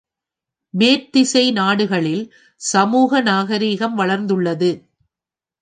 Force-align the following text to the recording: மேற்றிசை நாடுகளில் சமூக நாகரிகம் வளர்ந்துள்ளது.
மேற்றிசை 0.73 1.51
நாடுகளில் 1.51 2.23
சமூக 2.61 3.21
நாகரிகம் 3.21 3.99
வளர்ந்துள்ளது. 3.99 4.71